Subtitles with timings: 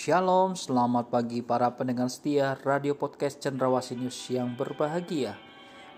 [0.00, 5.36] Shalom, selamat pagi para pendengar setia Radio Podcast Cendrawasih News yang berbahagia.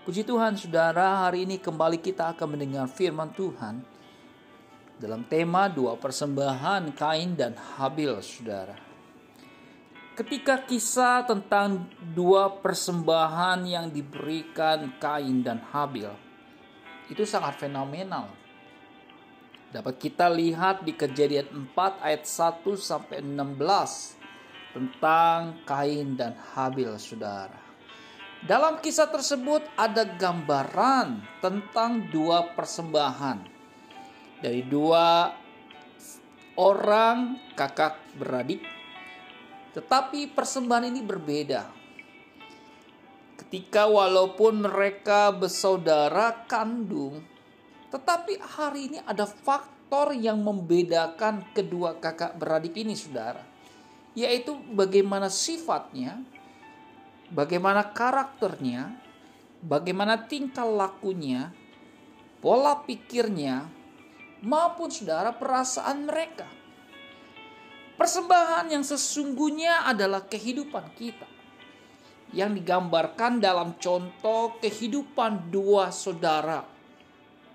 [0.03, 3.79] Puji Tuhan, saudara, hari ini kembali kita akan mendengar firman Tuhan
[4.99, 8.75] dalam tema dua persembahan Kain dan Habil, saudara.
[10.19, 16.11] Ketika kisah tentang dua persembahan yang diberikan Kain dan Habil,
[17.07, 18.42] itu sangat fenomenal
[19.73, 27.57] Dapat kita lihat di kejadian 4 ayat 1 sampai 16 tentang Kain dan Habil saudara.
[28.45, 33.39] Dalam kisah tersebut ada gambaran tentang dua persembahan
[34.45, 35.33] dari dua
[36.53, 38.61] orang kakak beradik.
[39.73, 41.65] Tetapi persembahan ini berbeda.
[43.41, 47.25] Ketika walaupun mereka bersaudara kandung,
[47.93, 53.45] tetapi hari ini ada faktor yang membedakan kedua kakak beradik ini, saudara,
[54.17, 56.17] yaitu bagaimana sifatnya,
[57.29, 58.97] bagaimana karakternya,
[59.61, 61.53] bagaimana tingkah lakunya,
[62.41, 63.69] pola pikirnya,
[64.41, 66.49] maupun saudara perasaan mereka.
[67.93, 71.29] Persembahan yang sesungguhnya adalah kehidupan kita
[72.33, 76.72] yang digambarkan dalam contoh kehidupan dua saudara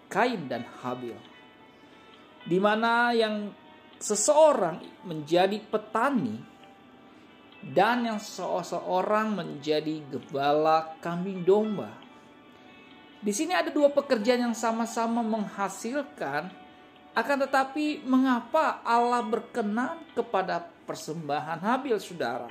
[0.09, 1.17] Kain dan Habil.
[2.49, 3.53] Di mana yang
[4.01, 6.41] seseorang menjadi petani
[7.61, 11.93] dan yang seseorang menjadi gembala kambing domba.
[13.19, 16.49] Di sini ada dua pekerjaan yang sama-sama menghasilkan
[17.19, 22.47] akan tetapi mengapa Allah berkenan kepada persembahan Habil saudara?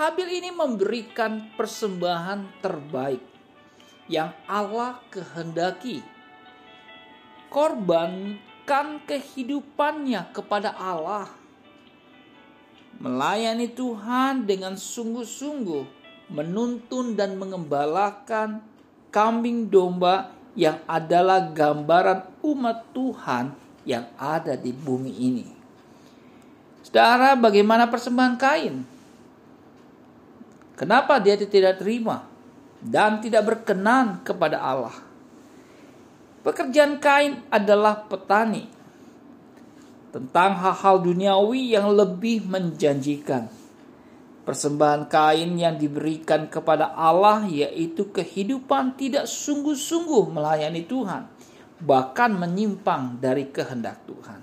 [0.00, 3.20] Habil ini memberikan persembahan terbaik
[4.10, 6.02] yang Allah kehendaki.
[7.46, 11.30] Korbankan kehidupannya kepada Allah.
[12.98, 15.86] Melayani Tuhan dengan sungguh-sungguh,
[16.34, 18.60] menuntun dan mengembalakan
[19.14, 23.54] kambing domba yang adalah gambaran umat Tuhan
[23.88, 25.46] yang ada di bumi ini.
[26.84, 28.82] Saudara, bagaimana persembahan Kain?
[30.76, 32.29] Kenapa dia tidak terima?
[32.80, 34.96] Dan tidak berkenan kepada Allah.
[36.40, 38.64] Pekerjaan Kain adalah petani
[40.10, 43.46] tentang hal-hal duniawi yang lebih menjanjikan.
[44.42, 51.28] Persembahan Kain yang diberikan kepada Allah yaitu kehidupan tidak sungguh-sungguh melayani Tuhan,
[51.84, 54.40] bahkan menyimpang dari kehendak Tuhan.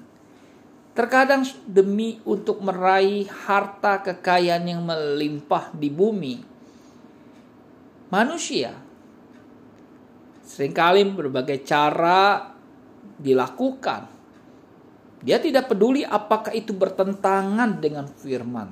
[0.93, 6.56] Terkadang demi untuk meraih harta kekayaan yang melimpah di bumi,
[8.11, 8.75] manusia.
[10.47, 12.53] Seringkali berbagai cara
[13.19, 14.15] dilakukan.
[15.17, 18.69] Dia tidak peduli apakah itu bertentangan dengan firman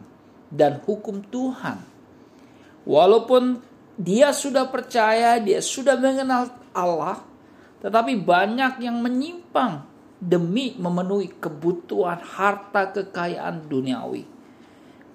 [0.53, 1.81] dan hukum Tuhan.
[2.85, 3.59] Walaupun
[3.97, 7.25] dia sudah percaya, dia sudah mengenal Allah,
[7.81, 9.83] tetapi banyak yang menyimpang
[10.21, 14.34] demi memenuhi kebutuhan harta kekayaan duniawi.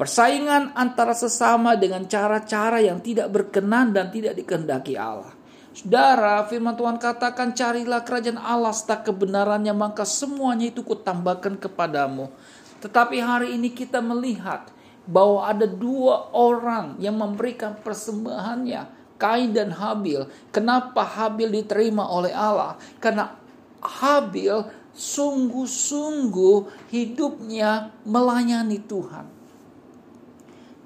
[0.00, 5.36] Persaingan antara sesama dengan cara-cara yang tidak berkenan dan tidak dikehendaki Allah.
[5.76, 12.32] Saudara, firman Tuhan katakan carilah kerajaan Allah serta kebenarannya maka semuanya itu kutambahkan kepadamu.
[12.80, 14.72] Tetapi hari ini kita melihat
[15.04, 18.88] bahwa ada dua orang yang memberikan persembahannya,
[19.20, 20.24] Kain dan Habil.
[20.48, 22.80] Kenapa Habil diterima oleh Allah?
[23.04, 23.36] Karena
[23.84, 24.64] Habil
[24.96, 29.39] sungguh-sungguh hidupnya melayani Tuhan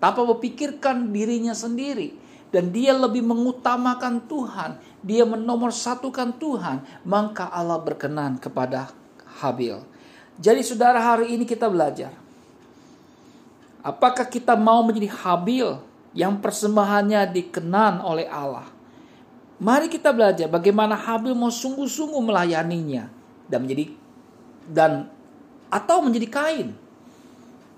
[0.05, 2.13] tanpa memikirkan dirinya sendiri
[2.53, 8.93] dan dia lebih mengutamakan Tuhan, dia menomorsatukan Tuhan, maka Allah berkenan kepada
[9.41, 9.81] Habil.
[10.37, 12.13] Jadi saudara hari ini kita belajar.
[13.81, 15.81] Apakah kita mau menjadi Habil
[16.13, 18.69] yang persembahannya dikenan oleh Allah?
[19.57, 23.09] Mari kita belajar bagaimana Habil mau sungguh-sungguh melayaninya
[23.49, 23.85] dan menjadi
[24.69, 25.09] dan
[25.73, 26.84] atau menjadi Kain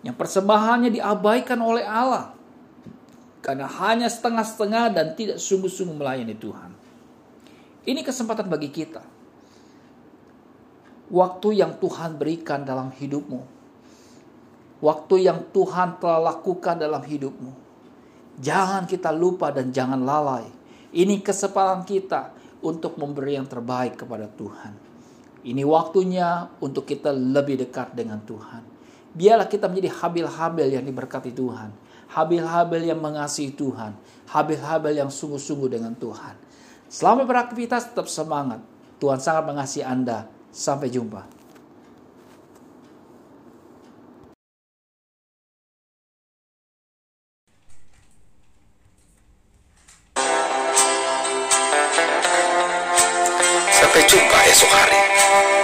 [0.05, 2.37] yang persembahannya diabaikan oleh Allah
[3.47, 6.71] karena hanya setengah-setengah dan tidak sungguh-sungguh melayani Tuhan.
[7.87, 8.99] Ini kesempatan bagi kita.
[11.07, 13.55] Waktu yang Tuhan berikan dalam hidupmu.
[14.83, 17.55] Waktu yang Tuhan telah lakukan dalam hidupmu.
[18.43, 20.51] Jangan kita lupa dan jangan lalai.
[20.91, 22.35] Ini kesempatan kita
[22.67, 24.75] untuk memberi yang terbaik kepada Tuhan.
[25.47, 28.76] Ini waktunya untuk kita lebih dekat dengan Tuhan
[29.17, 31.73] Biarlah kita menjadi habil-habil yang diberkati Tuhan.
[32.13, 33.97] Habil-habil yang mengasihi Tuhan.
[34.29, 36.37] Habil-habil yang sungguh-sungguh dengan Tuhan.
[36.93, 38.61] Selama beraktivitas tetap semangat.
[39.01, 40.29] Tuhan sangat mengasihi Anda.
[40.53, 41.25] Sampai jumpa.
[53.73, 55.01] Sampai jumpa esok hari.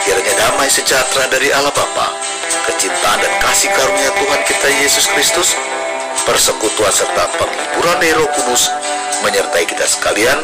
[0.03, 2.11] Kiranya damai sejahtera dari Allah Bapa,
[2.69, 5.55] kecintaan dan kasih karunia Tuhan kita Yesus Kristus,
[6.27, 8.71] persekutuan serta penghiburan dari Roh Kudus
[9.23, 10.39] menyertai kita sekalian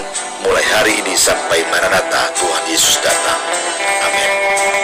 [0.46, 3.40] mulai hari ini sampai Maranatha Tuhan Yesus datang.
[4.06, 4.77] Amin.